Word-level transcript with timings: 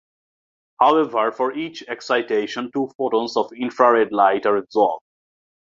However, 0.79 1.31
for 1.31 1.53
each 1.53 1.83
excitation, 1.87 2.71
two 2.71 2.89
photons 2.97 3.37
of 3.37 3.51
infrared 3.55 4.11
light 4.11 4.47
are 4.47 4.57
absorbed. 4.57 5.05